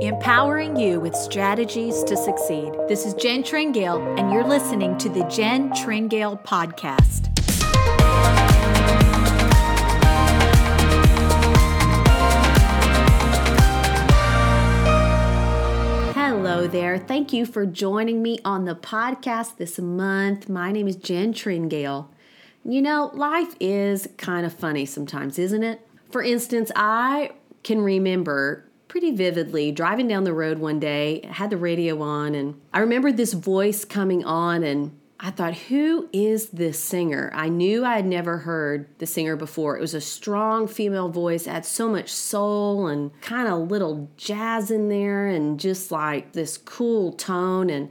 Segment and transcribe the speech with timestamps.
[0.00, 2.72] empowering you with strategies to succeed.
[2.88, 7.30] This is Jen Tringale, and you're listening to the Jen Tringale Podcast.
[16.14, 16.96] Hello there.
[16.96, 20.48] Thank you for joining me on the podcast this month.
[20.48, 22.08] My name is Jen Tringale.
[22.64, 25.86] You know, life is kind of funny sometimes, isn't it?
[26.10, 27.32] For instance, I
[27.62, 28.64] can remember
[28.94, 33.10] pretty vividly driving down the road one day, had the radio on, and I remember
[33.10, 37.32] this voice coming on, and I thought, who is this singer?
[37.34, 39.76] I knew I had never heard the singer before.
[39.76, 44.70] It was a strong female voice, had so much soul and kind of little jazz
[44.70, 47.70] in there, and just like this cool tone.
[47.70, 47.90] And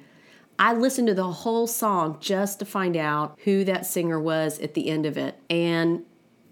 [0.58, 4.74] I listened to the whole song just to find out who that singer was at
[4.74, 5.38] the end of it.
[5.50, 6.06] And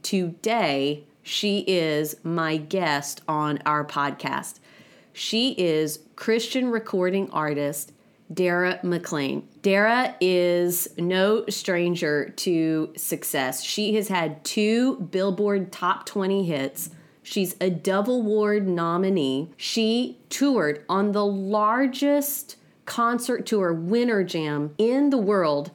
[0.03, 4.59] today, she is my guest on our podcast.
[5.13, 7.91] She is Christian recording artist
[8.33, 9.47] Dara Maclean.
[9.61, 13.63] Dara is no stranger to success.
[13.63, 16.91] She has had two Billboard Top 20 hits.
[17.23, 19.51] She's a Dove Award nominee.
[19.57, 25.71] She toured on the largest concert tour, Winter Jam, in the world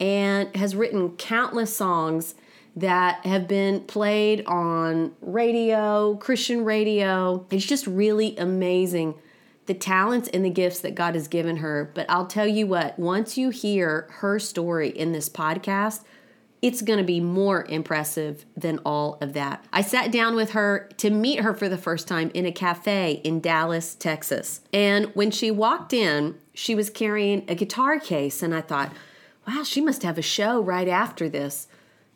[0.00, 2.34] and has written countless songs
[2.80, 7.44] that have been played on radio, Christian radio.
[7.50, 9.14] It's just really amazing
[9.66, 11.90] the talents and the gifts that God has given her.
[11.94, 16.04] But I'll tell you what, once you hear her story in this podcast,
[16.62, 19.64] it's going to be more impressive than all of that.
[19.72, 23.20] I sat down with her to meet her for the first time in a cafe
[23.24, 24.62] in Dallas, Texas.
[24.72, 28.92] And when she walked in, she was carrying a guitar case, and I thought,
[29.46, 31.68] wow, she must have a show right after this.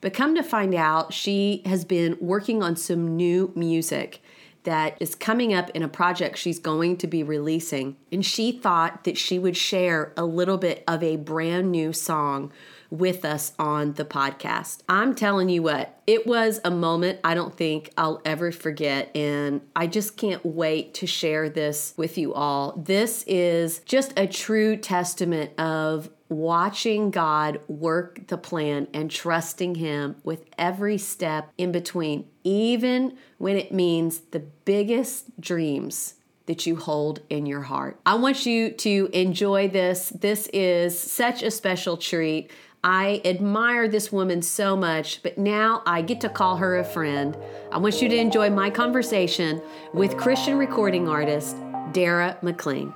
[0.03, 4.21] But come to find out, she has been working on some new music
[4.65, 7.97] that is coming up in a project she's going to be releasing.
[8.11, 12.53] And she thought that she would share a little bit of a brand new song
[12.93, 14.81] with us on the podcast.
[14.87, 19.11] I'm telling you what, it was a moment I don't think I'll ever forget.
[19.17, 22.73] And I just can't wait to share this with you all.
[22.77, 30.17] This is just a true testament of watching God work the plan and trusting Him
[30.23, 36.15] with every step in between, even when it means the biggest dreams
[36.45, 37.99] that you hold in your heart.
[38.05, 40.11] I want you to enjoy this.
[40.11, 42.51] This is such a special treat.
[42.85, 47.37] I admire this woman so much, but now I get to call her a friend.
[47.71, 49.63] I want you to enjoy my conversation
[49.95, 51.57] with Christian recording artist
[51.93, 52.93] Dara Maclean.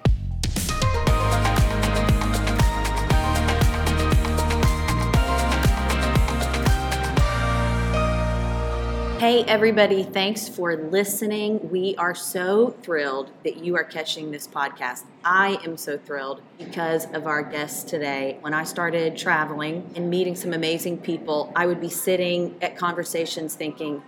[9.19, 11.71] Hey, everybody, thanks for listening.
[11.71, 15.05] We are so thrilled that you are catching this podcast.
[15.25, 18.37] I am so thrilled because of our guests today.
[18.43, 23.55] When I started traveling and meeting some amazing people, I would be sitting at conversations
[23.55, 24.03] thinking,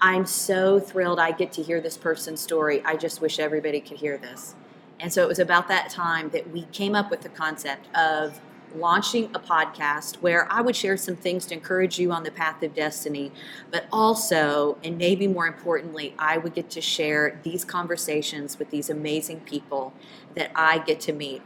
[0.00, 2.80] I'm so thrilled I get to hear this person's story.
[2.84, 4.54] I just wish everybody could hear this.
[5.00, 8.40] And so it was about that time that we came up with the concept of
[8.78, 12.62] launching a podcast where I would share some things to encourage you on the path
[12.62, 13.32] of destiny,
[13.70, 18.90] but also, and maybe more importantly, I would get to share these conversations with these
[18.90, 19.92] amazing people
[20.34, 21.42] that I get to meet.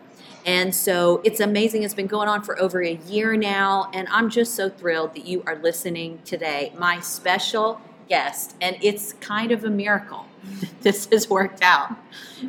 [0.47, 1.83] And so it's amazing.
[1.83, 5.27] It's been going on for over a year now, and I'm just so thrilled that
[5.27, 6.73] you are listening today.
[6.79, 10.27] My special guest, and it's kind of a miracle
[10.83, 11.97] this has worked out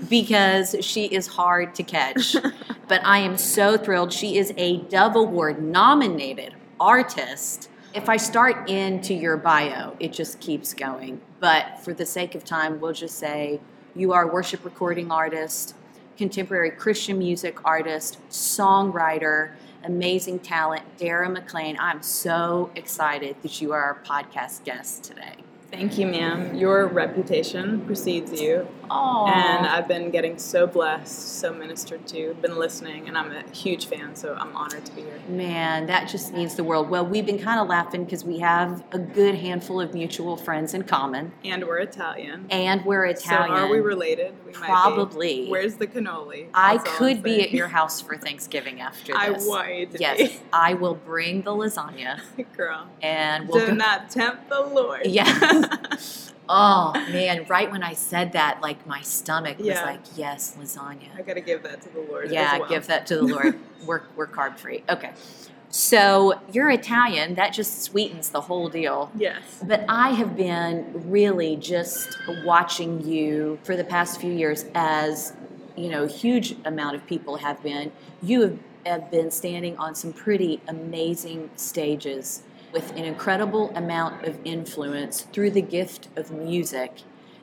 [0.10, 2.36] because she is hard to catch.
[2.88, 4.12] but I am so thrilled.
[4.12, 7.70] She is a Dove Award nominated artist.
[7.94, 11.22] If I start into your bio, it just keeps going.
[11.40, 13.60] But for the sake of time, we'll just say
[13.96, 15.76] you are a worship recording artist,
[16.18, 19.52] contemporary Christian music artist, songwriter,
[19.84, 21.76] amazing talent, Dara Maclean.
[21.80, 25.41] I'm so excited that you are our podcast guest today.
[25.72, 26.54] Thank you, ma'am.
[26.56, 28.68] Your reputation precedes you.
[28.90, 29.30] Aww.
[29.30, 33.86] And I've been getting so blessed, so ministered to, been listening, and I'm a huge
[33.86, 35.18] fan, so I'm honored to be here.
[35.30, 36.90] Man, that just means the world.
[36.90, 40.74] Well, we've been kind of laughing because we have a good handful of mutual friends
[40.74, 41.32] in common.
[41.46, 42.48] And we're Italian.
[42.50, 43.56] And we're Italian.
[43.58, 44.34] So are we related?
[44.46, 45.48] We Probably.
[45.48, 46.50] Where's the cannoli?
[46.54, 49.48] I could be at your house for Thanksgiving after this.
[49.48, 50.02] I would.
[50.02, 52.20] Yes, I will bring the lasagna.
[52.58, 52.90] Girl.
[53.02, 55.06] And we'll Do go- not tempt the Lord.
[55.06, 55.60] Yeah.
[56.50, 57.46] oh man!
[57.48, 61.64] Right when I said that, like my stomach was like, "Yes, lasagna." I gotta give
[61.64, 62.32] that to the Lord.
[62.32, 62.70] Yeah, well.
[62.70, 63.60] give that to the Lord.
[63.86, 64.84] we're we're carb free.
[64.90, 65.12] Okay.
[65.72, 69.10] So you're Italian, that just sweetens the whole deal.
[69.16, 69.64] Yes.
[69.66, 75.34] But I have been really just watching you for the past few years as,
[75.78, 77.94] you know, a huge amount of people have been.
[78.22, 84.38] You have, have been standing on some pretty amazing stages with an incredible amount of
[84.44, 87.02] influence through the gift of music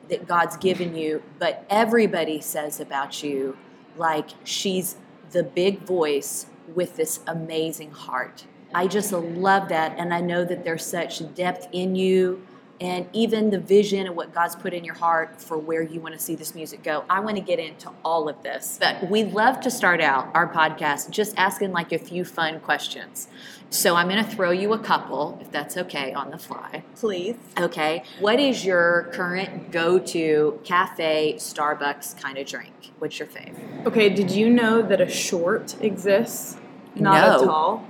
[0.09, 1.21] that God's given you.
[1.37, 3.57] But everybody says about you,
[3.97, 4.97] like, she's
[5.31, 8.45] the big voice with this amazing heart.
[8.73, 9.95] I just love that.
[9.97, 12.45] And I know that there's such depth in you
[12.81, 16.13] and even the vision and what God's put in your heart for where you want
[16.13, 17.03] to see this music go.
[17.09, 18.77] I want to get into all of this.
[18.79, 23.27] But we love to start out our podcast just asking like a few fun questions.
[23.71, 26.83] So I'm going to throw you a couple, if that's okay, on the fly.
[26.95, 27.35] Please.
[27.59, 28.03] Okay.
[28.19, 32.73] What is your current go to cafe, Starbucks kind of drink?
[32.97, 33.85] What's your fave?
[33.85, 36.57] Okay, did you know that a short exists?
[36.95, 37.41] Not No.
[37.43, 37.87] a tall?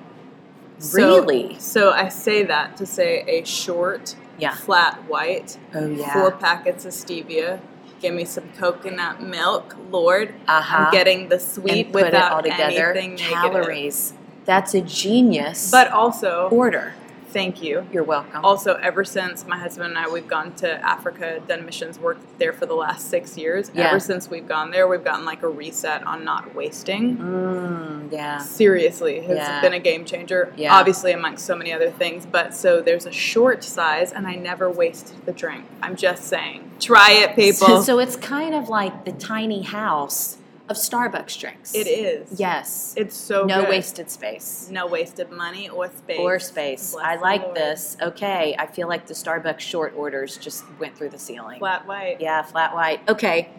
[0.93, 1.57] Really?
[1.59, 4.53] So I say that to say a short, Yeah.
[4.55, 6.13] flat white, Oh, yeah.
[6.13, 7.59] four packets of stevia.
[8.01, 10.33] Give me some coconut milk, Lord.
[10.47, 10.85] Uh-huh.
[10.85, 12.91] I'm getting the sweet and without all together.
[12.91, 13.29] anything negative.
[13.33, 14.13] Calories.
[14.49, 16.93] That's a genius But also, order.
[17.27, 17.85] thank you.
[17.93, 18.43] You're welcome.
[18.43, 22.51] Also, ever since my husband and I, we've gone to Africa, done missions work there
[22.51, 23.69] for the last six years.
[23.75, 23.89] Yeah.
[23.89, 27.17] Ever since we've gone there, we've gotten like a reset on not wasting.
[27.17, 28.39] Mm, yeah.
[28.39, 29.61] Seriously, has Yeah.
[29.61, 30.51] been a game changer.
[30.57, 30.73] Yeah.
[30.75, 32.25] Obviously, amongst so many other things.
[32.25, 35.65] But so there's a short size, and I never waste the drink.
[35.83, 36.71] I'm just saying.
[36.79, 37.67] Try it, people.
[37.67, 40.37] So, so it's kind of like the tiny house
[40.69, 41.73] of Starbucks drinks.
[41.73, 42.39] it is.
[42.39, 42.93] Yes.
[42.95, 43.69] It's so no good.
[43.69, 44.69] wasted space.
[44.71, 46.19] No wasted money or space.
[46.19, 46.91] Or space.
[46.93, 47.97] Bless I like this.
[48.01, 48.55] Okay.
[48.57, 51.59] I feel like the Starbucks short orders just went through the ceiling.
[51.59, 52.21] Flat white.
[52.21, 53.01] Yeah, flat white.
[53.09, 53.49] Okay.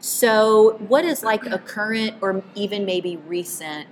[0.00, 3.88] So, what is like a current or even maybe recent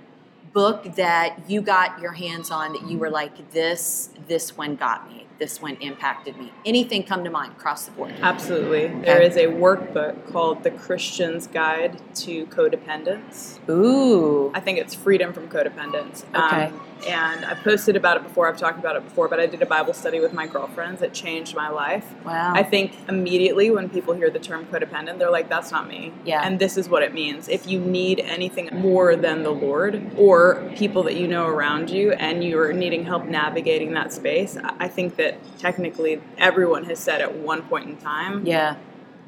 [0.57, 5.07] book that you got your hands on that you were like, this, this one got
[5.07, 6.51] me, this one impacted me?
[6.65, 8.11] Anything come to mind across the board?
[8.21, 8.87] Absolutely.
[9.01, 13.59] There is a workbook called The Christian's Guide to Codependence.
[13.69, 14.51] Ooh.
[14.55, 16.25] I think it's Freedom from Codependence.
[16.29, 16.63] Okay.
[16.65, 19.61] Um, and I've posted about it before, I've talked about it before, but I did
[19.61, 21.01] a Bible study with my girlfriends.
[21.01, 22.05] It changed my life.
[22.25, 22.53] Wow.
[22.53, 26.13] I think immediately when people hear the term codependent, they're like, that's not me.
[26.25, 26.41] Yeah.
[26.43, 27.47] And this is what it means.
[27.47, 32.13] If you need anything more than the Lord or people that you know around you
[32.13, 37.35] and you're needing help navigating that space, I think that technically everyone has said at
[37.35, 38.77] one point in time, yeah.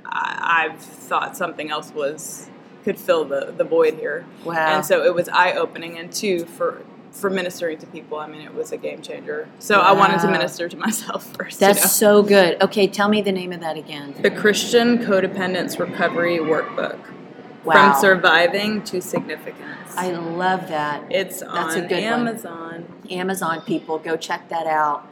[0.05, 2.49] I, I've thought something else was
[2.83, 4.25] could fill the, the void here.
[4.45, 4.75] Wow.
[4.75, 8.41] And so it was eye opening and two for for ministering to people, I mean
[8.41, 9.47] it was a game changer.
[9.59, 11.59] So I wanted to minister to myself first.
[11.59, 12.21] That's you know?
[12.21, 12.61] so good.
[12.61, 14.15] Okay, tell me the name of that again.
[14.21, 16.99] The Christian Codependence Recovery Workbook.
[17.65, 17.91] Wow.
[17.91, 19.93] From surviving to significance.
[19.95, 21.03] I love that.
[21.11, 22.27] it's That's on a good one.
[22.27, 22.85] Amazon.
[23.09, 25.05] Amazon people, go check that out.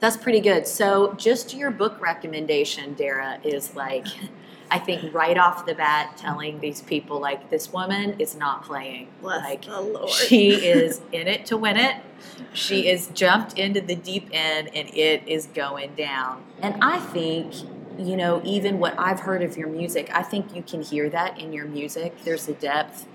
[0.00, 0.66] That's pretty good.
[0.66, 4.06] So, just your book recommendation, Dara, is like,
[4.70, 9.08] I think right off the bat, telling these people like this woman is not playing.
[9.20, 10.10] Bless like the Lord.
[10.10, 11.96] she is in it to win it.
[12.52, 16.44] She is jumped into the deep end, and it is going down.
[16.60, 17.54] And I think.
[18.00, 21.36] You know, even what I've heard of your music, I think you can hear that
[21.36, 22.14] in your music.
[22.22, 23.08] There's a depth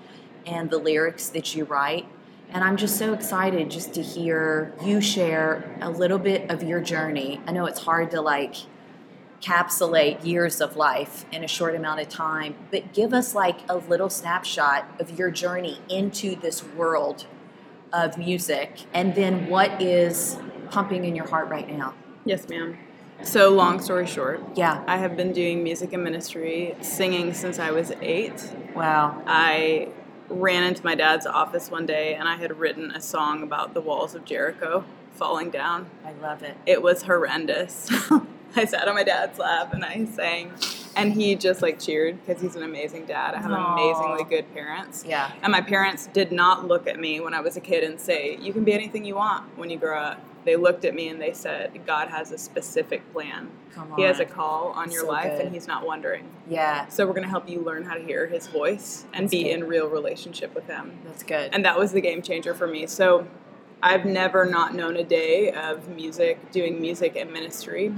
[0.45, 2.05] and the lyrics that you write.
[2.53, 6.79] And I'm just so excited just to hear you share a little bit of your
[6.81, 7.41] journey.
[7.47, 8.55] I know it's hard to like
[9.41, 13.77] capsulate years of life in a short amount of time, but give us like a
[13.77, 17.25] little snapshot of your journey into this world
[17.91, 20.37] of music and then what is
[20.69, 21.95] pumping in your heart right now.
[22.23, 22.77] Yes, ma'am.
[23.23, 24.83] So long story short, Yeah.
[24.85, 28.47] I have been doing music and ministry, singing since I was eight.
[28.75, 29.21] Wow.
[29.25, 29.89] I
[30.29, 33.81] ran into my dad's office one day and I had written a song about the
[33.81, 35.89] walls of Jericho falling down.
[36.05, 36.57] I love it.
[36.65, 37.89] It was horrendous.
[38.55, 40.51] I sat on my dad's lap and I sang,
[40.95, 43.33] and he just like cheered because he's an amazing dad.
[43.35, 43.73] I have Aw.
[43.75, 45.03] amazingly good parents.
[45.07, 45.31] Yeah.
[45.41, 48.37] And my parents did not look at me when I was a kid and say,
[48.41, 50.19] You can be anything you want when you grow up.
[50.45, 53.49] They looked at me and they said, God has a specific plan.
[53.73, 53.97] Come on.
[53.97, 55.45] He has a call on your So life good.
[55.45, 56.29] and He's not wondering.
[56.49, 56.85] Yeah.
[56.89, 59.43] So we're going to help you learn how to hear His voice and That's be
[59.43, 59.51] good.
[59.51, 60.99] in real relationship with Him.
[61.05, 61.49] That's good.
[61.53, 62.87] And that was the game changer for me.
[62.87, 63.25] So
[63.81, 67.93] I've never not known a day of music, doing music and ministry.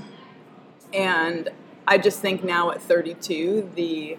[0.95, 1.49] And
[1.87, 4.17] I just think now at 32, the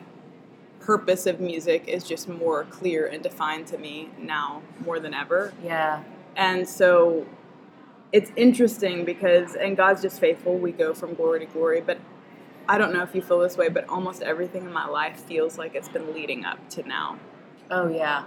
[0.81, 5.53] purpose of music is just more clear and defined to me now more than ever.
[5.63, 6.03] yeah.
[6.37, 7.27] And so
[8.13, 11.81] it's interesting because, and God's just faithful, we go from glory to glory.
[11.81, 11.99] But
[12.69, 15.57] I don't know if you feel this way, but almost everything in my life feels
[15.57, 17.19] like it's been leading up to now.
[17.71, 18.25] Oh yeah.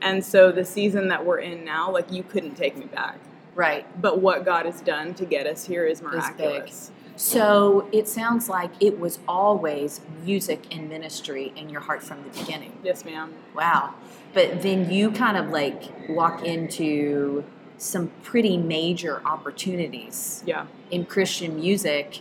[0.00, 3.18] And so the season that we're in now, like you couldn't take me back.
[3.54, 3.86] Right.
[4.00, 6.90] But what God has done to get us here is miraculous.
[7.20, 12.30] So it sounds like it was always music and ministry in your heart from the
[12.30, 12.72] beginning.
[12.82, 13.34] Yes, ma'am.
[13.54, 13.92] Wow.
[14.32, 17.44] But then you kind of like walk into
[17.76, 20.64] some pretty major opportunities Yeah.
[20.90, 22.20] in Christian music.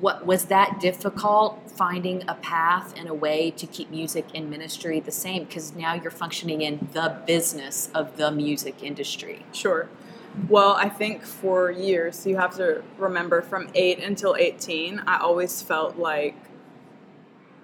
[0.00, 5.00] What was that difficult finding a path and a way to keep music and ministry
[5.00, 5.44] the same?
[5.44, 9.46] Because now you're functioning in the business of the music industry.
[9.52, 9.88] Sure.
[10.48, 15.62] Well, I think for years, you have to remember from 8 until 18, I always
[15.62, 16.36] felt like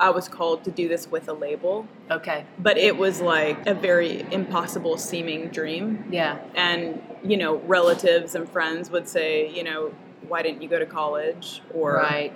[0.01, 2.45] I was called to do this with a label, Okay.
[2.59, 6.05] but it was like a very impossible seeming dream.
[6.11, 6.39] Yeah.
[6.57, 9.93] And, you know, relatives and friends would say, you know,
[10.27, 11.63] why didn't you go to college?
[11.73, 12.33] Or Right.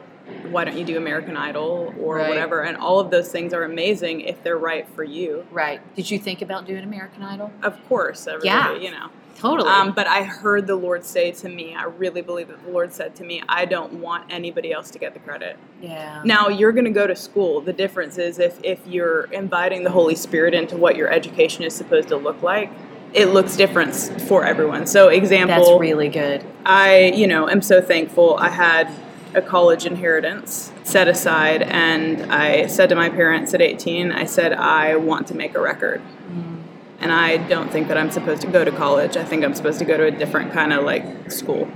[0.51, 1.95] Why don't you do American Idol?
[2.01, 2.29] Or Right.
[2.29, 2.63] whatever.
[2.63, 5.45] And all of those things are amazing if they're right for you.
[5.51, 5.81] Right.
[5.95, 7.53] Did you think about doing American Idol?
[7.63, 8.77] Of course, everybody, Yeah.
[8.79, 9.07] you know.
[9.39, 9.69] Totally.
[9.69, 12.91] Um, but I heard the Lord say to me, I really believe that the Lord
[12.95, 15.59] said to me, I don't want anybody else to get the credit.
[15.83, 16.23] yeah.
[16.25, 17.61] Now, you're going to go to school.
[17.61, 21.75] The difference is if, if you're inviting the Holy Spirit into what your education is
[21.75, 22.71] supposed to look like,
[23.13, 24.87] it looks different for everyone.
[24.87, 26.43] So, example, That's really good.
[26.65, 28.37] I, you know, am so thankful.
[28.41, 28.91] I had
[29.37, 34.55] a college inheritance set aside, and I said to my parents at 18, I said,
[34.55, 36.01] I want to make a record.
[36.29, 36.63] Mm.
[37.01, 39.19] And I don't think that I'm supposed to go to college.
[39.19, 41.71] I think I'm supposed to go to a different kind of like school.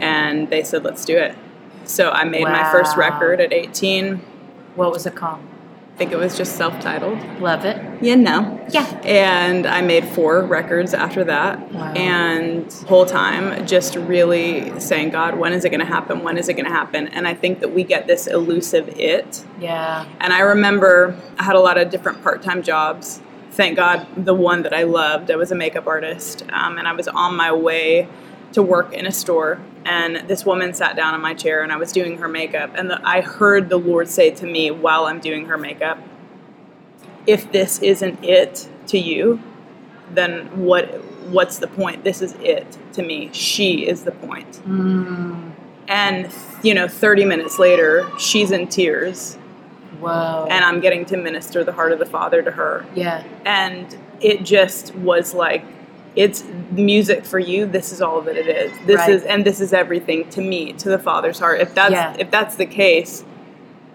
[0.00, 1.36] And they said, let's do it.
[1.84, 4.16] So I made my first record at 18.
[4.74, 5.40] What was it called?
[5.98, 7.18] I think it was just self titled.
[7.40, 8.00] Love it.
[8.00, 8.64] You know.
[8.70, 8.86] Yeah.
[9.02, 11.72] And I made four records after that.
[11.72, 11.92] Wow.
[11.94, 16.22] And whole time just really saying, God, when is it going to happen?
[16.22, 17.08] When is it going to happen?
[17.08, 19.44] And I think that we get this elusive it.
[19.58, 20.06] Yeah.
[20.20, 23.20] And I remember I had a lot of different part time jobs.
[23.50, 26.44] Thank God, the one that I loved, I was a makeup artist.
[26.52, 28.06] Um, and I was on my way
[28.52, 29.60] to work in a store.
[29.84, 32.70] And this woman sat down in my chair and I was doing her makeup.
[32.74, 35.98] And the, I heard the Lord say to me while I'm doing her makeup,
[37.26, 39.40] if this isn't it to you,
[40.10, 40.86] then what
[41.28, 42.04] what's the point?
[42.04, 43.30] This is it to me.
[43.32, 44.50] She is the point.
[44.66, 45.52] Mm.
[45.88, 46.30] And
[46.62, 49.34] you know, 30 minutes later, she's in tears
[50.00, 50.46] Whoa.
[50.50, 52.86] and I'm getting to minister the heart of the Father to her.
[52.94, 53.24] yeah.
[53.44, 55.64] And it just was like
[56.16, 57.66] it's music for you.
[57.66, 58.72] This is all that it is.
[58.86, 59.10] This Right.
[59.10, 61.60] is and this is everything to me, to the Father's heart.
[61.60, 62.14] If that's Yeah.
[62.18, 63.24] if that's the case,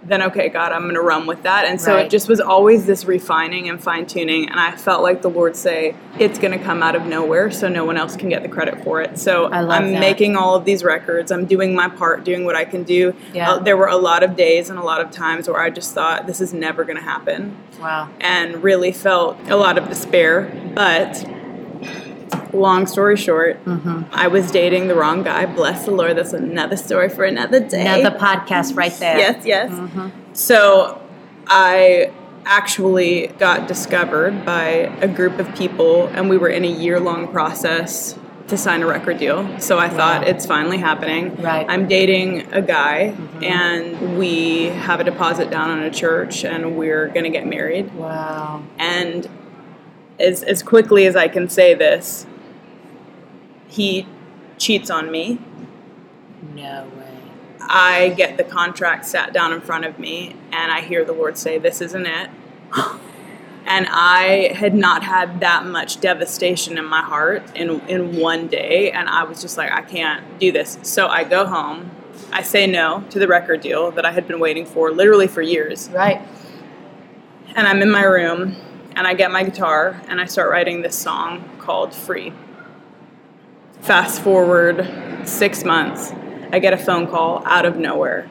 [0.06, 1.64] then okay, God, I'm going to run with that.
[1.64, 2.06] And so Right.
[2.06, 4.50] it just was always this refining and fine tuning.
[4.50, 7.70] And I felt like the Lord say, it's going to come out of nowhere, so
[7.70, 9.18] no one else can get the credit for it.
[9.18, 10.00] So I'm that.
[10.02, 11.32] making all of these records.
[11.32, 13.14] I'm doing my part, doing what I can do.
[13.34, 13.52] Yeah.
[13.52, 15.94] Uh, there were a lot of days and a lot of times where I just
[15.94, 17.56] thought, this is never going to happen.
[17.82, 18.10] Wow.
[18.20, 20.52] And really felt a lot of despair.
[20.76, 21.24] But
[22.54, 24.04] long story short, Mm-hmm.
[24.12, 25.46] I was dating the wrong guy.
[25.46, 26.18] Bless the Lord.
[26.18, 27.86] That's another story for another day.
[28.00, 29.18] Another podcast right there.
[29.18, 29.72] Yes, yes.
[29.72, 30.10] Mm-hmm.
[30.34, 31.02] So
[31.48, 32.12] I
[32.46, 34.66] actually got discovered by
[35.02, 38.18] a group of people, and we were in a year long process
[38.50, 39.58] to sign a record deal.
[39.60, 40.28] So I thought Wow.
[40.28, 41.36] it's finally happening.
[41.42, 41.66] Right.
[41.70, 47.08] I'm dating a guy, and we have a deposit down on a church, and we're
[47.08, 47.94] going to get married.
[47.96, 48.62] Wow.
[48.78, 49.30] And
[50.20, 52.26] as, as quickly as I can say this,
[53.74, 54.06] he
[54.60, 55.40] cheats on me.
[56.54, 57.20] No way.
[57.60, 61.38] I get the contract sat down in front of me and I hear the Lord
[61.38, 62.30] say, This isn't it.
[63.66, 68.92] and I had not had that much devastation in my heart in, in one day.
[68.92, 70.78] And I was just like, I can't do this.
[70.84, 71.90] So I go home.
[72.32, 75.42] I say no to the record deal that I had been waiting for literally for
[75.42, 75.90] years.
[75.90, 76.22] Right.
[77.56, 78.56] And I'm in my room
[78.96, 82.34] and I get my guitar and I start writing this song called Free.
[83.84, 84.88] Fast forward
[85.26, 86.14] six months,
[86.54, 88.30] I get a phone call out of nowhere.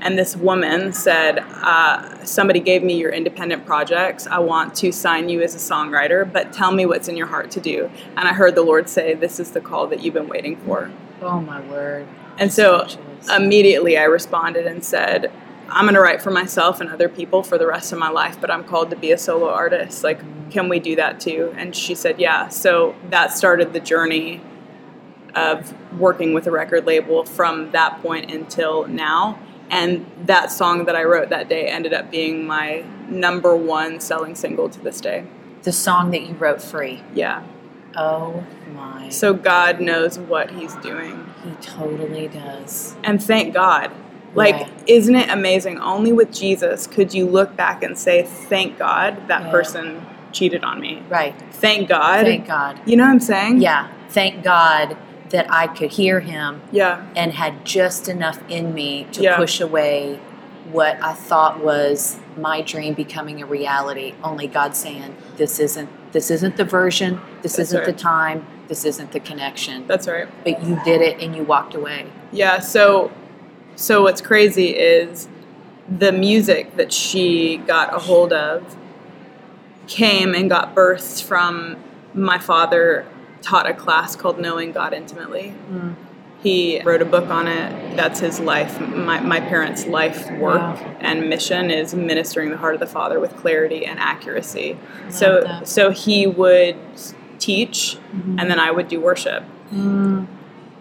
[0.00, 4.28] And this woman said, uh, Somebody gave me your independent projects.
[4.28, 7.50] I want to sign you as a songwriter, but tell me what's in your heart
[7.50, 7.90] to do.
[8.16, 10.88] And I heard the Lord say, This is the call that you've been waiting for.
[11.20, 12.06] Oh my word.
[12.38, 12.86] And so
[13.34, 15.32] immediately I responded and said,
[15.68, 18.40] I'm going to write for myself and other people for the rest of my life,
[18.40, 20.04] but I'm called to be a solo artist.
[20.04, 20.20] Like,
[20.52, 21.52] can we do that too?
[21.56, 22.50] And she said, yeah.
[22.50, 24.40] So that started the journey
[25.34, 29.38] of working with a record label from that point until now.
[29.70, 34.34] And that song that I wrote that day ended up being my number one selling
[34.34, 35.24] single to this day.
[35.62, 37.00] the song that you wrote free.
[37.14, 37.44] Yeah.
[37.96, 38.42] Oh
[38.74, 39.08] my.
[39.10, 41.32] So God knows what He's doing.
[41.44, 42.96] he totally does.
[43.04, 43.92] and thank God.
[44.34, 44.68] Like, Yeah.
[44.88, 45.78] isn't it amazing?
[45.78, 49.50] Only with Jesus could you look back and say, thank God that Yeah.
[49.50, 51.02] person cheated on me.
[51.08, 51.34] Right.
[51.52, 52.24] Thank God.
[52.24, 52.80] Thank God.
[52.86, 53.60] You know what I'm saying?
[53.60, 53.86] Yeah.
[54.08, 54.96] Thank God
[55.32, 57.02] that I could hear him Yeah.
[57.16, 59.36] and had just enough in me to Yeah.
[59.36, 60.20] push away
[60.70, 64.14] what I thought was my dream becoming a reality.
[64.22, 65.88] Only God saying, "This isn't.
[66.12, 67.20] This isn't the version.
[67.42, 68.46] This That's isn't the time.
[68.68, 70.28] This isn't the connection." That's right.
[70.44, 72.06] But you did it and you walked away.
[72.30, 73.10] Yeah, so
[73.74, 75.28] so what's crazy is
[75.98, 78.76] the music that she got a hold of
[79.88, 81.76] came and got birthed from
[82.14, 83.04] my father
[83.42, 85.50] taught a class called Knowing God Intimately.
[85.50, 85.92] Hmm.
[86.42, 87.96] He wrote a book on it.
[87.96, 88.80] That's his life.
[88.80, 90.96] My, my parents' life work Wow.
[90.98, 94.76] and mission is ministering the heart of the Father with clarity and accuracy.
[95.08, 95.68] So that.
[95.68, 96.76] so he would
[97.42, 98.38] teach mm-hmm.
[98.38, 100.24] and then I would do worship hmm.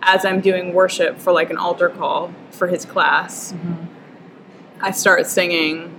[0.03, 3.85] as I'm doing worship for like an altar call for his class, mm-hmm.
[4.83, 5.93] I start singing,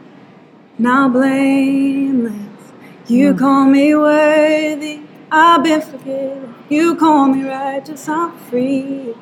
[0.78, 2.72] Now blameless,
[3.08, 3.38] you hmm.
[3.38, 5.02] call me worthy,
[5.34, 9.14] I've been forgiven, you call me righteous, I'm free.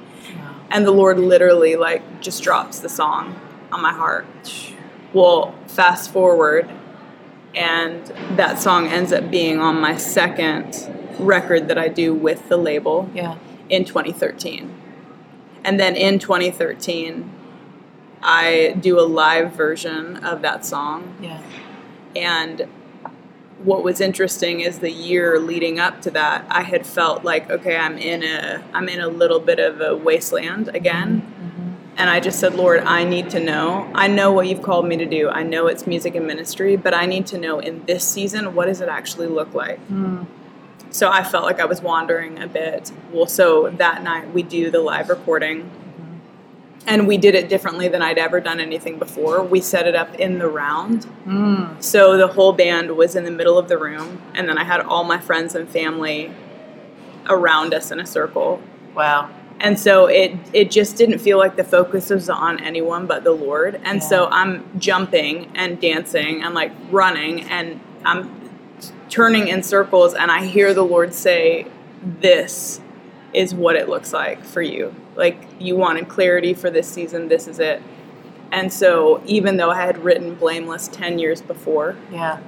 [0.69, 3.39] And the Lord literally like just drops the song
[3.71, 4.27] on my heart.
[5.13, 6.69] Well, fast forward,
[7.55, 8.05] and
[8.37, 10.77] that song ends up being on my second
[11.21, 13.37] record that I do with the label Yeah.
[13.69, 14.73] in 2013.
[15.65, 17.31] And then in 2013,
[18.23, 21.15] I do a live version of that song.
[21.21, 21.39] Yeah.
[22.17, 22.67] And
[23.65, 27.77] what was interesting is the year leading up to that, I had felt like, okay,
[27.77, 31.37] I'm in a I'm in a little bit of a wasteland again.
[31.97, 33.91] And I just said, Lord, I need to know.
[33.95, 35.29] I know what you've called me to do.
[35.29, 38.67] I know it's music and ministry, but I need to know in this season, what
[38.67, 39.79] does it actually look like?
[39.81, 40.25] Hmm.
[40.89, 42.91] So I felt like I was wandering a bit.
[43.13, 45.71] Well, so that night we do the live recording.
[46.87, 49.43] And we did it differently than I'd ever done anything before.
[49.43, 51.05] We set it up in the round.
[51.25, 51.81] Hmm.
[51.81, 54.81] So the whole band was in the middle of the room, and then I had
[54.81, 56.33] all my friends and family
[57.29, 58.63] around us in a circle.
[58.95, 59.31] Wow.
[59.61, 63.33] And so it it just didn't feel like the focus was on anyone but the
[63.33, 63.79] Lord.
[63.85, 68.51] And so I'm jumping and dancing and like running and I'm
[69.11, 71.67] turning in circles and I hear the Lord say,
[72.03, 72.81] This
[73.35, 74.95] is what it looks like for you.
[75.21, 77.83] Like you wanted clarity for this season, this is it.
[78.51, 82.39] And so even though I had written Blameless 10 years before, Yeah.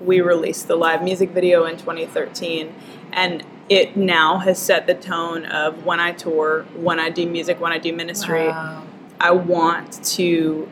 [0.00, 2.74] we released the live music video in 2013
[3.12, 7.60] and it now has set the tone of when I tour, when I do music,
[7.60, 8.48] when I do ministry.
[8.48, 8.82] Wow.
[9.20, 10.68] I want to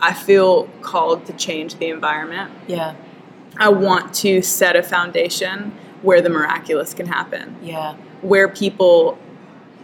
[0.00, 2.50] I feel called to change the environment.
[2.66, 2.94] Yeah.
[3.58, 7.56] I want to set a foundation where the miraculous can happen.
[7.62, 7.94] Yeah.
[8.20, 9.18] Where people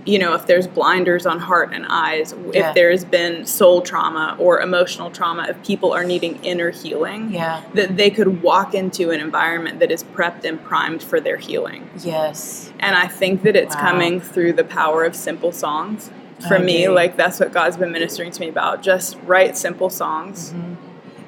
[0.05, 2.69] you know, if there's blinders on heart and eyes, Yeah.
[2.71, 7.61] if there's been soul trauma or emotional trauma, if people are needing inner healing, Yeah.
[7.75, 11.89] that they could walk into an environment that is prepped and primed for their healing.
[12.03, 12.73] Yes.
[12.81, 13.83] And I think that it's Wow.
[13.83, 16.11] coming through the power of simple songs.
[16.49, 18.83] For me, like that's what God's been ministering to me about.
[18.83, 20.75] Just write simple songs Mm-hmm.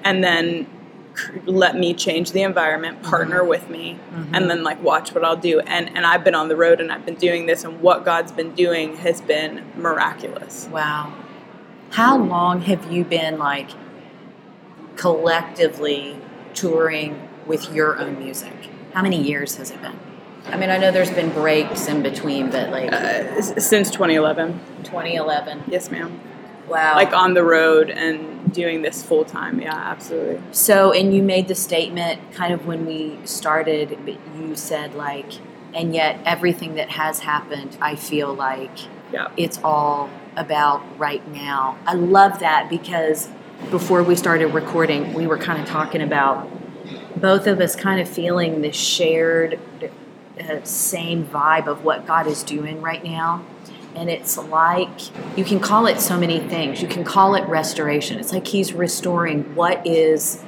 [0.02, 0.66] and then
[1.46, 3.48] let me change the environment, partner Mm-hmm.
[3.48, 3.98] with me,
[4.32, 5.60] and then like watch what I'll do.
[5.60, 8.32] And and I've been on the road and I've been doing this and what God's
[8.32, 10.68] been doing has been miraculous.
[10.72, 11.12] Wow.
[11.90, 13.70] How long have you been like
[14.96, 16.16] collectively
[16.54, 18.52] touring with your own music?
[18.92, 19.98] How many years has it been?
[20.46, 24.60] I mean, I know there's been breaks in between, but like Uh, since 2011.
[24.84, 25.64] 2011.
[25.68, 26.20] Yes, ma'am.
[26.68, 26.94] Wow.
[26.94, 29.60] Like on the road and doing this full time.
[29.60, 30.40] Yeah, absolutely.
[30.52, 35.26] So, and you made the statement kind of when we started, but you said like,
[35.74, 38.70] and yet everything that has happened, I feel like
[39.12, 39.28] Yeah.
[39.36, 41.76] it's all about right now.
[41.86, 43.28] I love that because
[43.70, 46.48] before we started recording, we were kind of talking about
[47.20, 49.58] both of us kind of feeling the shared
[50.40, 53.44] uh, same vibe of what God is doing right now.
[53.96, 54.90] And it's like
[55.38, 56.82] you can call it so many things.
[56.82, 58.18] You can call it restoration.
[58.18, 60.42] It's like He's restoring what is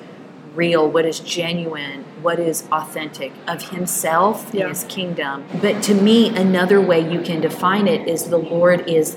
[0.55, 4.63] real, what is genuine, what is authentic of Himself Yeah.
[4.63, 5.45] and His kingdom.
[5.61, 9.17] But to me, another way you can define it is the Lord is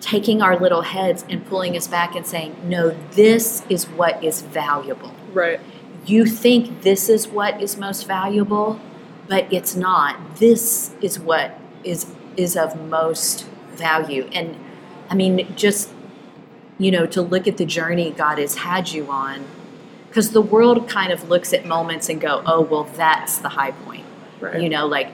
[0.00, 4.42] taking our little heads and pulling us back and saying, No, this is what is
[4.42, 5.60] valuable Right.
[6.06, 8.78] you think this is what is most valuable,
[9.28, 10.36] but it's not.
[10.36, 14.28] This is what is is of most value.
[14.32, 14.56] And
[15.10, 15.90] I mean, just
[16.78, 19.44] you know, to look at the journey God has had you on,
[20.08, 23.70] because the world kind of looks at moments and go, "Oh, well, that's the high
[23.70, 24.04] point."
[24.40, 24.60] Right.
[24.60, 25.08] You know, like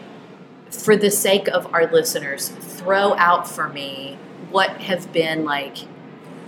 [0.70, 4.18] for the sake of our listeners, throw out for me
[4.50, 5.78] what have been like,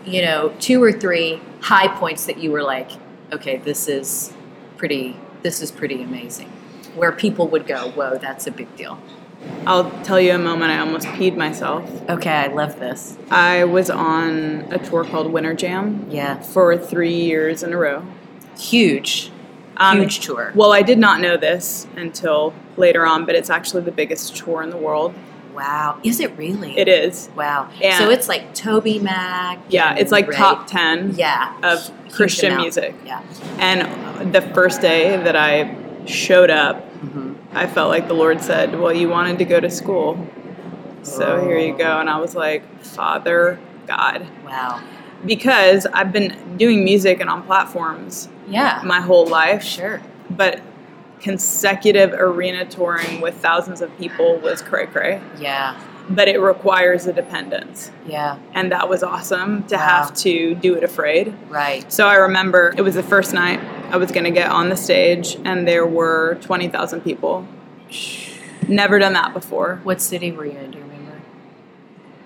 [0.04, 2.90] you know, two or three high points that you were like,
[3.32, 4.32] okay, this is
[4.76, 6.50] pretty, this is pretty amazing.
[6.94, 8.98] where people would go, whoa, that's a big deal.
[9.66, 11.88] I'll tell you a moment I almost peed myself.
[12.08, 13.16] Okay, I love this.
[13.30, 16.40] I was on a tour called Winter Jam Yeah.
[16.40, 18.02] for three years in a row.
[18.58, 19.30] Huge,
[19.76, 20.52] Um, huge tour.
[20.54, 24.62] Well, I did not know this until later on, but it's actually the biggest tour
[24.62, 25.14] in the world.
[25.54, 25.98] Wow.
[26.02, 26.76] Is it really?
[26.78, 27.28] It is.
[27.36, 27.68] Wow.
[27.82, 29.58] And- so it's like Toby Mac.
[29.68, 31.48] Yeah, it's like Ray- top 10 Yeah.
[31.62, 32.62] of Huge Christian amount.
[32.62, 32.94] music.
[33.06, 33.20] Yeah.
[33.58, 35.74] And the first day that I
[36.06, 37.31] showed up, Mhm.
[37.54, 40.26] I felt like the Lord said, Well, you wanted to go to school.
[41.02, 41.98] So here you go.
[41.98, 44.26] And I was like, Father God.
[44.44, 44.80] Wow.
[45.26, 48.80] Because I've been doing music and on platforms Yeah.
[48.84, 50.00] my whole life, Sure.
[50.30, 50.60] but
[51.20, 55.20] consecutive arena touring with thousands of people was cray cray.
[55.38, 55.76] Yeah.
[56.10, 57.90] But it requires a dependence.
[58.06, 58.38] Yeah.
[58.54, 59.80] And that was awesome to Wow.
[59.80, 61.32] have to do it afraid.
[61.48, 61.90] Right.
[61.92, 63.60] So I remember it was the first night
[63.90, 67.46] I was going to get on the stage, and there were 20,000 people.
[68.68, 69.80] Never done that before.
[69.84, 70.70] What city were you in?
[70.70, 71.20] Do you remember?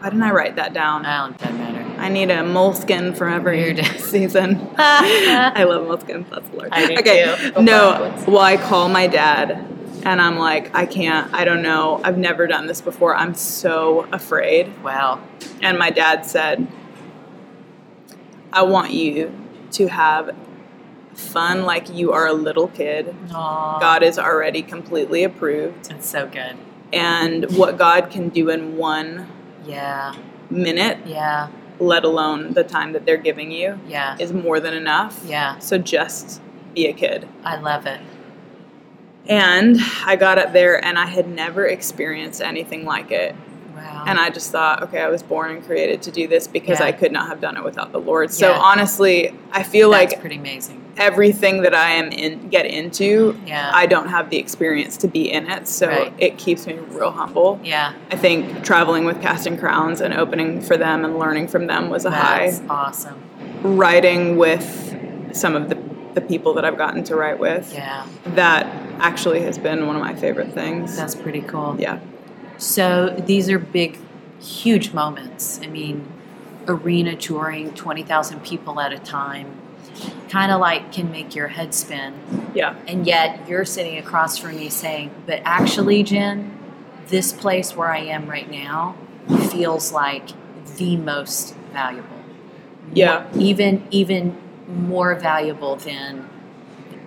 [0.00, 1.04] Why didn't I write that down?
[1.06, 1.38] I don't.
[1.38, 2.00] Doesn't matter.
[2.00, 4.68] I need a moleskin for every season.
[4.78, 6.28] I love moleskins.
[6.30, 6.68] That's Lord.
[6.72, 7.52] I do okay.
[7.54, 7.62] too.
[7.62, 8.14] No.
[8.28, 9.66] Well, I call my dad,
[10.04, 11.32] and I'm like, I can't.
[11.34, 12.00] I don't know.
[12.04, 13.14] I've never done this before.
[13.16, 14.72] I'm so afraid.
[14.82, 15.20] Wow.
[15.62, 16.66] And my dad said,
[18.52, 19.32] I want you
[19.72, 20.34] to have
[21.14, 23.14] fun like you are a little kid.
[23.28, 23.80] Aww.
[23.80, 25.90] God is already completely approved.
[25.90, 26.56] It's so good.
[26.92, 29.26] And what God can do in one
[29.64, 30.14] Yeah.
[30.50, 31.48] minute, Yeah.
[31.80, 34.16] let alone the time that they're giving you, Yeah.
[34.18, 35.20] is more than enough.
[35.26, 35.58] Yeah.
[35.58, 36.40] So just
[36.74, 37.26] be a kid.
[37.44, 38.00] I love it.
[39.28, 43.34] And I got up there and I had never experienced anything like it.
[43.74, 44.04] Wow.
[44.06, 46.86] And I just thought, okay, I was born and created to do this because Yeah.
[46.86, 48.30] I could not have done it without the Lord.
[48.32, 48.58] So Yeah.
[48.58, 50.82] honestly, I feel That's like pretty amazing.
[50.96, 53.70] everything that I am in get into, Yeah.
[53.74, 55.68] I don't have the experience to be in it.
[55.68, 56.12] So Right.
[56.18, 57.60] it keeps me real humble.
[57.62, 57.92] Yeah.
[58.10, 62.06] I think traveling with Casting Crowns and opening for them and learning from them was
[62.06, 62.64] a That's high.
[62.70, 63.16] awesome.
[63.62, 64.94] Writing with
[65.32, 65.76] some of the,
[66.16, 68.06] the people that I've gotten to write with, Yeah.
[68.34, 68.66] that
[68.98, 70.96] actually has been one of my favorite things.
[70.96, 71.76] That's pretty cool.
[71.78, 72.00] yeah.
[72.58, 73.98] So these are big,
[74.40, 75.60] huge moments.
[75.62, 76.06] I mean,
[76.66, 79.46] arena touring, 20,000 people at a time,
[80.30, 82.14] kind of like can make your head spin.
[82.54, 82.74] Yeah.
[82.88, 86.58] And yet you're sitting across from me saying, but actually, Jen,
[87.08, 88.96] this place where I am right now
[89.50, 90.30] feels like
[90.78, 92.08] the most valuable.
[92.94, 93.26] Yeah.
[93.36, 94.34] Even, even
[94.68, 96.28] more valuable than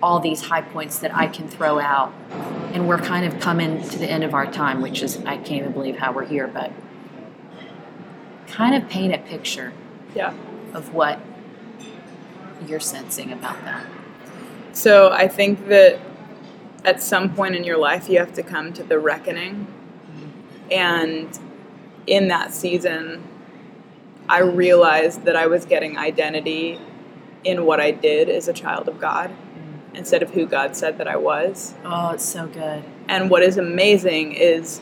[0.02, 2.12] all these high points that I can throw out.
[2.72, 5.52] And we're kind of coming to the end of our time, which is, I can't
[5.62, 6.72] even believe how we're here, but
[8.46, 9.72] kind of paint a picture
[10.14, 10.32] Yeah.
[10.74, 11.20] of what
[12.66, 13.84] you're sensing about that.
[14.72, 16.00] So I think that
[16.84, 19.66] at some point in your life, you have to come to the reckoning.
[20.06, 20.72] Mm-hmm.
[20.72, 21.38] And
[22.06, 23.22] in that season,
[24.28, 26.80] I realized that I was getting identity
[27.44, 29.96] in what I did as a child of God mm.
[29.96, 31.74] instead of who God said that I was.
[31.84, 32.84] Oh, it's so good.
[33.08, 34.80] And what is amazing is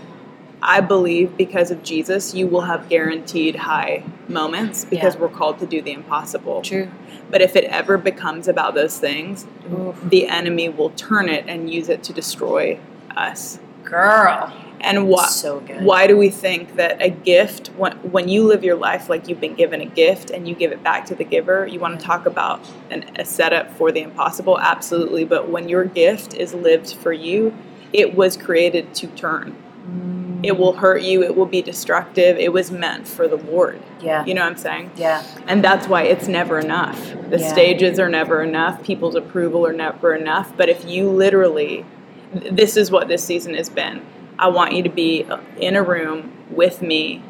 [0.60, 5.20] I believe because of Jesus, you will have guaranteed high moments because Yeah.
[5.20, 6.62] we're called to do the impossible.
[6.62, 6.88] True.
[7.30, 9.96] But if it ever becomes about those things, Oof.
[10.02, 12.78] the enemy will turn it and use it to destroy
[13.16, 13.58] us.
[13.84, 14.52] Girl.
[14.80, 15.26] And why?
[15.26, 15.60] So.
[15.80, 19.40] Why do we think that a gift, when, when you live your life like you've
[19.40, 22.06] been given a gift and you give it back to the giver, you want to
[22.06, 22.60] talk about
[22.90, 24.58] an, a setup for the impossible?
[24.58, 25.24] Absolutely.
[25.24, 27.54] But when your gift is lived for you,
[27.92, 29.56] it was created to turn.
[29.88, 32.36] Mm, It will hurt you, it will be destructive.
[32.36, 33.80] It was meant for the Lord.
[34.00, 34.24] Yeah.
[34.24, 34.90] You know what I'm saying?
[34.96, 35.24] Yeah.
[35.46, 37.00] And that's why it's never enough.
[37.30, 37.52] The Yeah.
[37.52, 38.82] stages are never enough.
[38.84, 40.52] People's approval are never enough.
[40.56, 41.84] But if you literally,
[42.32, 44.02] this is what this season has been.
[44.38, 47.22] I want you to be uh, in a room with me,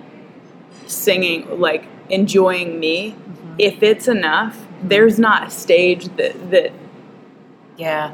[0.87, 3.13] singing, like enjoying me.
[3.13, 3.55] Mm-hmm.
[3.59, 6.73] If it's enough, there's not a stage that that
[7.77, 8.13] Yeah.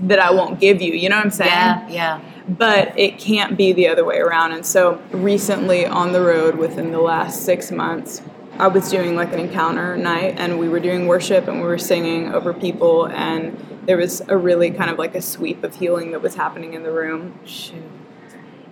[0.00, 0.92] that I won't give you.
[0.92, 1.50] You know what I'm saying?
[1.50, 1.88] Yeah.
[1.88, 2.20] Yeah.
[2.46, 4.52] but it can't be the other way around.
[4.52, 8.20] And so recently on the road within the last six months,
[8.58, 11.78] I was doing like an encounter night and we were doing worship and we were
[11.78, 16.10] singing over people and there was a really kind of like a sweep of healing
[16.12, 17.38] that was happening in the room.
[17.46, 17.82] Shoot.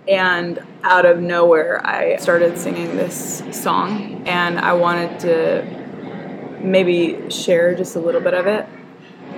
[0.07, 7.73] And out of nowhere, I started singing this song and I wanted to maybe share
[7.75, 8.67] just a little bit of it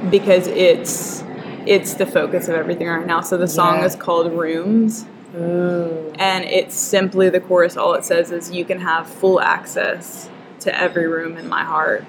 [0.10, 1.23] because it's
[1.67, 3.21] it's the focus of everything right now.
[3.21, 3.86] So the song Yeah.
[3.86, 6.12] is called Rooms Ooh.
[6.15, 10.30] and it's simply the chorus all it says is you can have full access
[10.62, 12.06] to every room in my heart.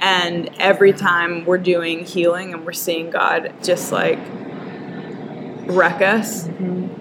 [0.00, 4.18] And every time we're doing healing and we're seeing God just like
[5.66, 6.44] wreck us.
[6.48, 6.99] Mm-hmm.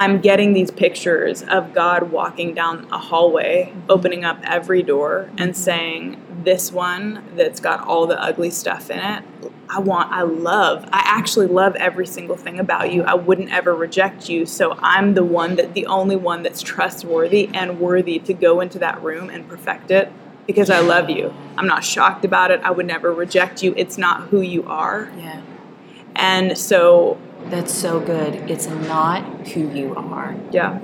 [0.00, 5.50] I'm getting these pictures of God walking down a hallway, opening up every door, and
[5.50, 5.52] mm-hmm.
[5.52, 9.22] saying, This one that's got all the ugly stuff in it,
[9.68, 13.02] I want, I love, I actually love every single thing about you.
[13.04, 14.46] I wouldn't ever reject you.
[14.46, 18.78] So I'm the one that, the only one that's trustworthy and worthy to go into
[18.78, 20.10] that room and perfect it
[20.46, 21.32] because I love you.
[21.58, 22.60] I'm not shocked about it.
[22.62, 23.74] I would never reject you.
[23.76, 25.12] It's not who you are.
[25.16, 25.42] Yeah.
[26.16, 28.34] And so, That's so good.
[28.50, 30.36] It's not who you are.
[30.52, 30.80] yeah,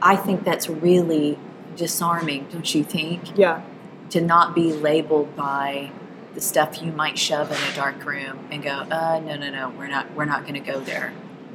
[0.00, 1.38] I think that's really
[1.76, 3.36] disarming, don't you think?
[3.36, 3.62] yeah,
[4.10, 5.90] To not be labeled by
[6.34, 9.70] the stuff you might shove in a dark room and go, uh, no, no, no,
[9.70, 11.12] we're not, we're not going to go there.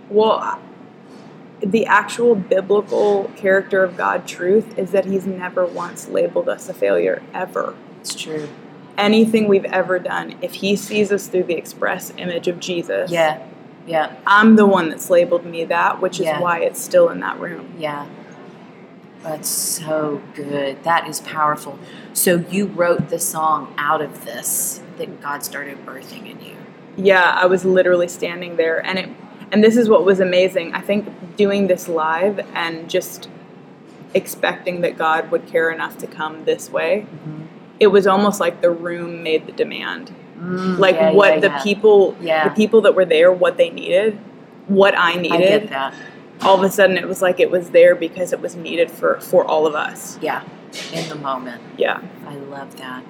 [0.10, 0.60] Well,
[1.62, 6.74] the actual biblical character of God truth is that He's never once labeled us a
[6.74, 7.76] failure, ever.
[8.02, 8.50] It's true.
[8.98, 13.42] Anything we've ever done, if He sees us through the express image of Jesus, Yeah,
[13.86, 16.40] yeah, I'm the one that's labeled me that, which is Yeah.
[16.40, 17.74] why it's still in that room.
[17.78, 18.06] yeah.
[19.24, 20.84] That's so good.
[20.84, 21.80] That is powerful.
[22.12, 26.56] So you wrote the song out of this that God started birthing in you.
[26.98, 29.10] Yeah, I was literally standing there, and it,
[29.54, 30.74] and this is what was amazing.
[30.74, 33.30] I think doing this live and just
[34.14, 37.46] expecting that God would care enough to come this way, mm-hmm.
[37.80, 40.14] it was almost like the room made the demand.
[40.78, 41.64] Like Mm, yeah, what yeah, the yeah.
[41.64, 42.50] people Yeah.
[42.50, 44.18] the people that were there what they needed
[44.68, 45.94] what i I get needed that.
[46.42, 49.20] all of a sudden it was like it was there because it was needed for
[49.22, 50.44] for all of us Yeah,
[50.92, 51.62] in the moment.
[51.78, 53.04] yeah I love that.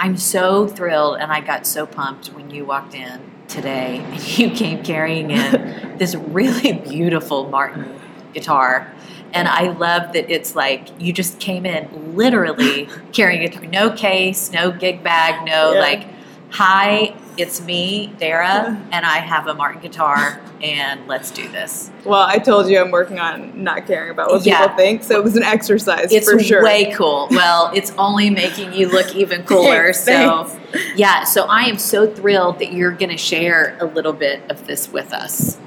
[0.00, 4.50] I'm so thrilled, and I got so pumped when you walked in today and you
[4.50, 7.98] came carrying in this really beautiful Martin
[8.32, 8.92] guitar.
[9.34, 13.90] And I love that it's like you just came in literally carrying a guitar, no
[13.90, 15.80] case, no gig bag, no Yeah.
[15.80, 16.06] like,
[16.50, 21.88] hi, it's me, Dara, and I have a Martin guitar, and let's do this.
[22.04, 24.62] well i told you i'm working on not caring about what Yeah.
[24.62, 27.28] people think so it was an exercise It's for sure way cool.
[27.30, 29.92] Well, it's only making you look even cooler.
[29.92, 30.50] so,
[30.96, 31.22] yeah.
[31.24, 34.88] So I am so thrilled that you're going to share a little bit of this
[34.90, 35.58] with us.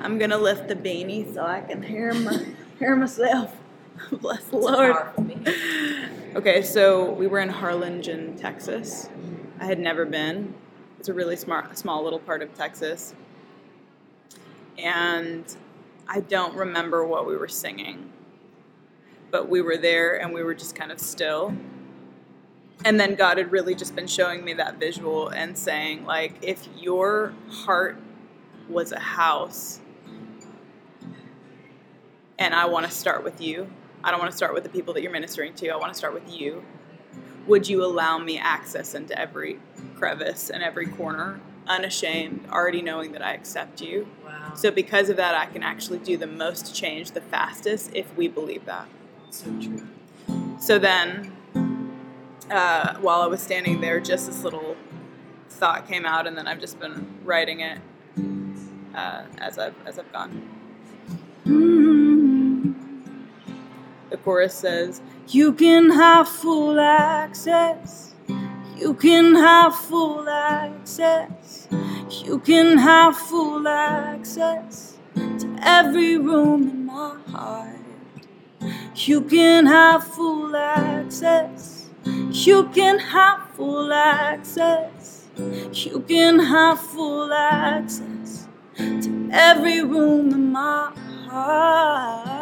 [0.00, 2.46] i'm gonna lift the beanie so i can hear my
[2.78, 3.54] hear myself
[4.22, 4.96] bless the lord
[6.36, 9.08] Okay, so we were in Harlingen, Texas.
[9.60, 10.54] I had never been.
[10.98, 13.14] It's a really smart, small little part of Texas.
[14.78, 15.44] And
[16.08, 18.10] I don't remember what we were singing,
[19.30, 21.54] but we were there and we were just kind of still.
[22.86, 26.66] And then God had really just been showing me that visual and saying, like, if
[26.78, 27.98] your heart
[28.70, 29.80] was a house,
[32.38, 33.70] and I want to start with you,
[34.02, 35.68] I don't want to start with the people that you're ministering to.
[35.68, 36.64] I want to start with you.
[37.50, 39.58] Would you allow me access into every
[39.96, 44.06] crevice and every corner, unashamed, already knowing that I accept you?
[44.24, 44.54] Wow.
[44.54, 48.28] So, because of that, I can actually do the most change the fastest if we
[48.28, 48.86] believe that.
[49.30, 49.82] So true.
[50.60, 51.32] So then,
[52.48, 54.76] uh, while I was standing there, just this little
[55.48, 57.80] thought came out, and then I've just been writing it
[58.94, 62.09] uh, as I've as I've gone.
[64.10, 68.14] The chorus says, "You can have full access.
[68.76, 71.68] You can have full access.
[72.24, 77.76] You can have full access to every room in my heart."
[78.94, 81.88] You can have full access.
[82.04, 85.28] You can have full access.
[85.72, 90.92] You can have full access to every room in my
[91.28, 92.39] heart.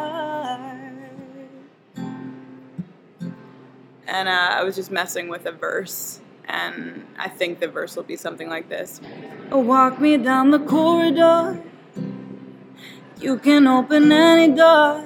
[4.09, 8.03] And uh, I was just messing with a verse, and I think the verse will
[8.03, 8.99] be something like this
[9.51, 11.61] Walk me down the corridor.
[13.21, 15.05] You can open any door.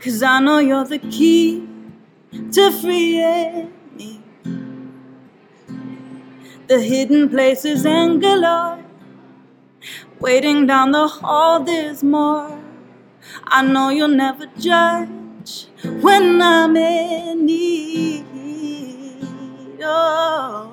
[0.00, 1.66] Cause I know you're the key
[2.52, 4.20] to freeing me.
[6.68, 8.84] The hidden places and galore.
[10.20, 12.56] Waiting down the hall, there's more.
[13.44, 15.08] I know you'll never judge
[16.00, 18.24] when I'm in need.
[19.82, 20.70] Oh,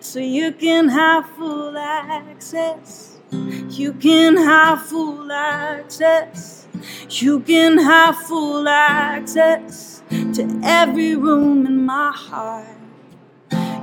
[0.00, 3.20] so you can have full access.
[3.30, 6.66] You can have full access.
[7.08, 12.76] You can have full access to every room in my heart.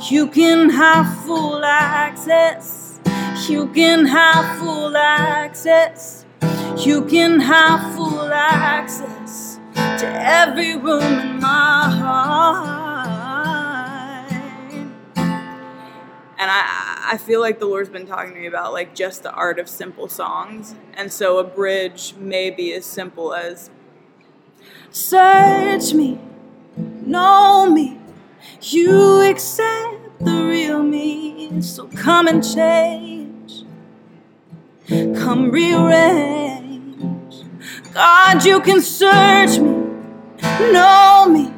[0.10, 3.00] You can have full access.
[3.50, 6.19] You can have full access.
[6.80, 14.32] You can have full access to every room in my heart.
[16.40, 19.32] And I, I feel like the Lord's been talking to me about like just the
[19.34, 20.76] art of simple songs.
[20.96, 23.70] And so a bridge may be as simple as
[24.92, 26.20] Search me,
[26.92, 28.00] know me,
[28.62, 31.62] you accept the real me.
[31.62, 33.64] So come and change,
[35.16, 36.59] come rearrange.
[37.94, 39.72] God, you can search me,
[40.72, 41.54] know me,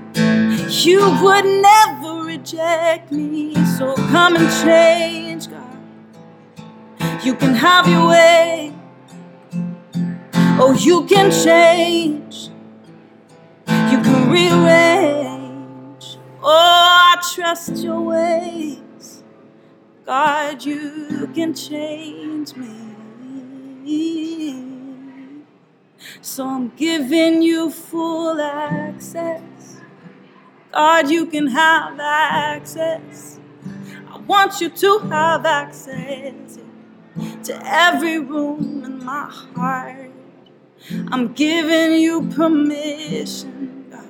[0.69, 3.55] you would never reject me.
[3.77, 5.77] So come and change, God.
[7.23, 8.73] You can have your way.
[10.43, 12.49] Oh, you can change.
[13.67, 16.17] You can rearrange.
[16.41, 19.23] Oh, I trust your ways.
[20.05, 22.77] God, you can change me.
[26.21, 29.41] So I'm giving you full access.
[30.71, 33.39] God, you can have access.
[34.09, 36.59] I want you to have access
[37.43, 40.11] to every room in my heart.
[41.11, 44.07] I'm giving you permission, God.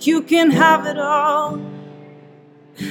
[0.00, 1.60] You can have it all.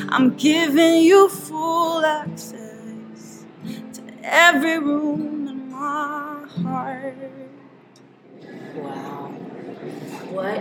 [0.10, 3.45] I'm giving you full access
[3.93, 7.49] to every room in my heart.
[8.76, 9.28] Wow.
[10.30, 10.60] What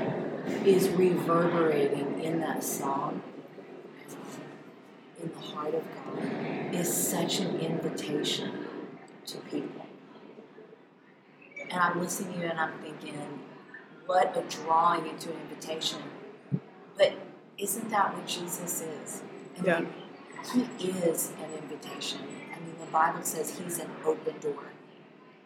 [0.67, 3.23] is reverberating in that song,
[5.23, 8.67] in the heart of God, is such an invitation
[9.27, 9.87] to people.
[11.71, 13.41] And I'm listening to you and I'm thinking,
[14.07, 15.99] what a drawing into an invitation.
[16.97, 17.13] But
[17.59, 19.23] isn't that what Jesus is?
[19.61, 19.85] I Yeah.
[20.79, 22.21] he is an invitation.
[22.55, 24.65] I mean, the Bible says he's an open door.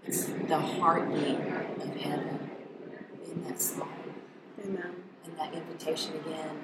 [0.05, 1.39] It's the heartbeat
[1.81, 2.52] of heaven
[3.35, 3.89] in that song
[4.65, 4.95] Amen.
[5.25, 6.57] and that invitation again.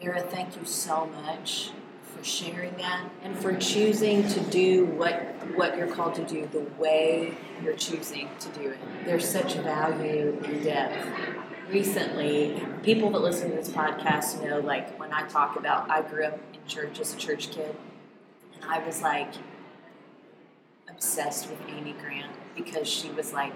[0.00, 1.70] Dara, thank you so much
[2.04, 5.14] for sharing that and for choosing to do what
[5.56, 8.78] what you're called to do the way you're choosing to do it.
[9.04, 11.06] There's such value in depth.
[11.70, 16.24] Recently, people that listen to this podcast know like when I talk about I grew
[16.24, 17.74] up in church as a church kid
[18.54, 19.32] and I was like
[20.88, 23.54] obsessed with Amy Grant because she was like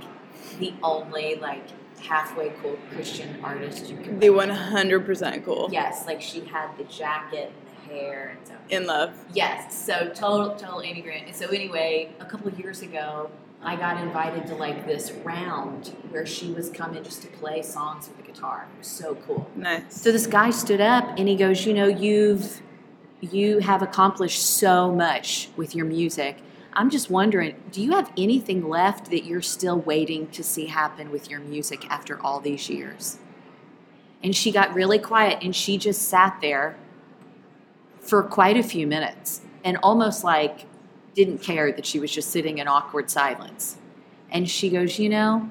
[0.58, 1.66] the only like
[2.00, 5.68] halfway cool Christian artist you could The 100% cool.
[5.72, 8.54] Yes, like she had the jacket and the hair and so.
[8.70, 9.12] In love.
[9.32, 11.26] Yes, so total total Grant.
[11.26, 13.30] And so anyway, a couple years ago,
[13.64, 18.08] I got invited to like this round where she was coming just to play songs
[18.08, 18.66] with the guitar.
[18.74, 19.48] It was so cool.
[19.54, 20.00] Nice.
[20.02, 22.60] So this guy stood up and he goes, "You know, you've
[23.20, 26.38] you have accomplished so much with your music.
[26.74, 31.10] I'm just wondering, do you have anything left that you're still waiting to see happen
[31.10, 33.18] with your music after all these years?"
[34.22, 36.76] And she got really quiet and she just sat there
[38.00, 40.66] for quite a few minutes and almost like
[41.14, 43.76] didn't care that she was just sitting in awkward silence.
[44.30, 45.50] And she goes, "You know,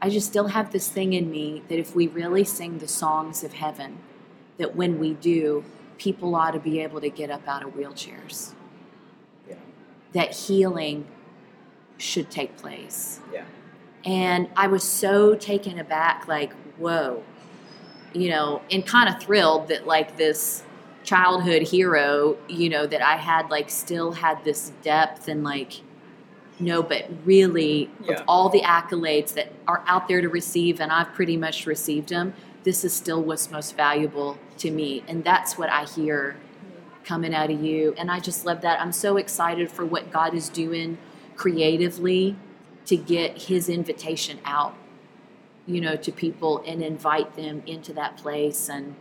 [0.00, 3.42] I just still have this thing in me that if we really sing the songs
[3.42, 3.98] of heaven,
[4.58, 5.64] that when we do,
[5.96, 8.52] people ought to be able to get up out of wheelchairs.
[10.12, 11.06] That healing
[11.98, 13.20] should take place.
[13.32, 13.44] Yeah.
[14.04, 17.22] And I was so taken aback, like, whoa,
[18.12, 20.62] you know, and kind of thrilled that, like, this
[21.04, 25.82] childhood hero, you know, that I had, like, still had this depth and, like,
[26.60, 28.14] no, but really, Yeah.
[28.14, 32.08] of all the accolades that are out there to receive, and I've pretty much received
[32.08, 35.04] them, this is still what's most valuable to me.
[35.06, 36.36] And that's what I hear
[37.08, 37.94] coming out of you.
[37.96, 38.78] And I just love that.
[38.82, 40.98] I'm so excited for what God is doing
[41.36, 42.36] creatively
[42.84, 44.74] to get his invitation out,
[45.66, 48.68] you know, to people and invite them into that place.
[48.68, 48.94] And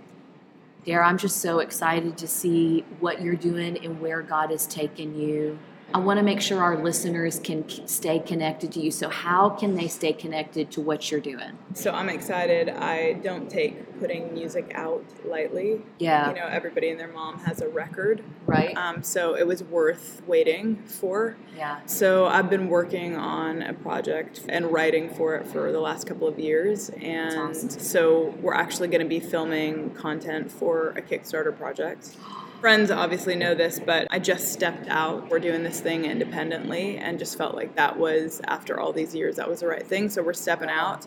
[0.86, 5.20] Dara, I'm just so excited to see what you're doing and where God has taken
[5.20, 5.60] you.
[5.94, 8.92] I want to make sure our listeners can stay connected to you.
[8.92, 11.58] So, how can they stay connected to what you're doing?
[11.74, 12.70] So I'm excited.
[12.70, 15.82] I don't take putting music out lightly.
[16.00, 16.30] Yeah.
[16.30, 18.24] You know, everybody and their mom has a record.
[18.46, 18.76] Right?
[18.76, 21.38] Um, so it was worth waiting for.
[21.56, 21.80] yeah.
[21.86, 26.28] So I've been working on a project and writing for it for the last couple
[26.28, 27.70] of years, and awesome.
[27.70, 32.16] so we're actually going to be filming content for a Kickstarter project.
[32.60, 35.30] Friends obviously know this, but I just stepped out.
[35.30, 39.36] We're doing this thing independently, and just felt like that was after all these years
[39.36, 40.10] that was the right thing.
[40.10, 41.06] So we're stepping out,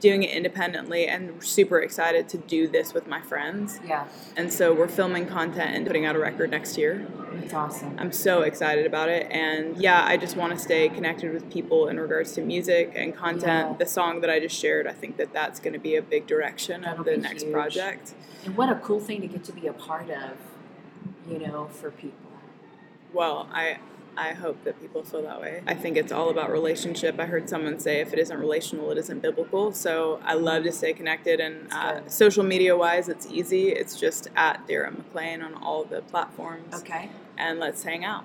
[0.00, 3.80] doing it independently, and super excited to do this with my friends.
[3.86, 4.04] Yeah,
[4.36, 7.06] And so we're filming content and putting out a record next year.
[7.34, 7.96] it's awesome.
[7.98, 9.26] I'm so excited about it.
[9.30, 13.16] And yeah, I just want to stay connected with people in regards to music and
[13.16, 13.70] content.
[13.70, 13.76] Yeah.
[13.78, 16.26] The song that I just shared, I think that that's going to be a big
[16.26, 17.52] direction That'll of the next huge.
[17.54, 18.12] project.
[18.44, 20.32] And what a cool thing to get to be a part of,
[21.28, 22.30] you know, for people.
[23.12, 23.78] Well, I
[24.16, 25.62] I hope that people feel that way.
[25.66, 27.18] I think it's all about relationship.
[27.18, 29.72] I heard someone say if it isn't relational, it isn't biblical.
[29.72, 31.40] So I love to stay connected.
[31.40, 33.70] And uh, social media wise, it's easy.
[33.70, 36.74] It's just at Dara Maclean on all the platforms.
[36.74, 37.08] Okay.
[37.38, 38.24] And let's hang out.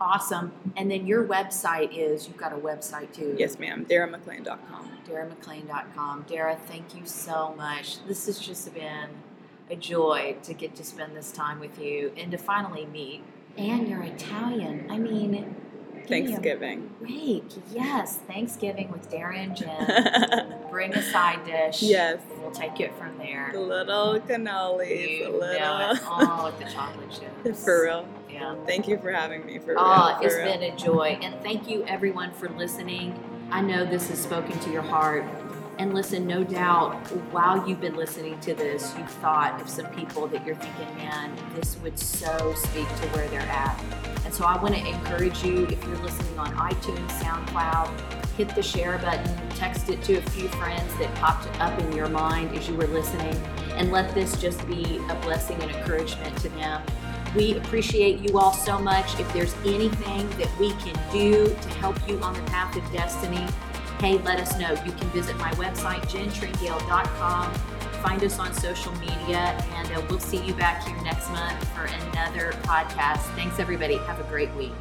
[0.00, 0.52] Awesome.
[0.76, 3.36] And then your website is, you've got a website too.
[3.38, 3.86] Yes, ma'am.
[3.86, 4.90] DaraMaclean.com.
[5.08, 6.24] DaraMaclean.com.
[6.28, 8.04] Dara, thank you so much.
[8.06, 9.10] This has just been
[9.70, 13.22] a joy to get to spend this time with you and to finally meet.
[13.56, 14.86] And you're Italian.
[14.90, 15.54] I mean,
[16.06, 16.90] Thanksgiving.
[16.98, 17.58] Great.
[17.72, 18.16] Yes.
[18.26, 20.54] Thanksgiving with Dara and Jen.
[20.70, 21.82] Bring a side dish.
[21.82, 22.20] Yes.
[22.38, 23.50] We'll take it from there.
[23.52, 25.18] The little cannolis.
[25.18, 25.98] You a little.
[26.06, 27.64] Oh, with the chocolate chips.
[27.64, 28.08] For real.
[28.30, 28.56] Yeah.
[28.66, 29.58] Thank you for having me.
[29.58, 30.16] For ah, real.
[30.16, 30.58] Oh, for it's real.
[30.58, 31.18] been a joy.
[31.22, 33.18] And thank you, everyone, for listening.
[33.50, 35.24] I know this has spoken to your heart.
[35.82, 36.94] And listen, no doubt,
[37.32, 41.36] while you've been listening to this, you've thought of some people that you're thinking, man,
[41.56, 43.82] this would so speak to where they're at.
[44.24, 47.90] And so I want to encourage you, if you're listening on iTunes, SoundCloud,
[48.36, 52.08] hit the share button, text it to a few friends that popped up in your
[52.08, 53.34] mind as you were listening,
[53.72, 56.80] and let this just be a blessing and encouragement to them.
[57.34, 59.18] We appreciate you all so much.
[59.18, 63.44] If there's anything that we can do to help you on the path of destiny,
[64.02, 64.72] hey, let us know.
[64.84, 67.54] You can visit my website, jentringale.com.
[68.02, 71.84] Find us on social media, and uh, we'll see you back here next month for
[71.84, 73.20] another podcast.
[73.36, 73.98] Thanks, everybody.
[73.98, 74.72] Have a great week.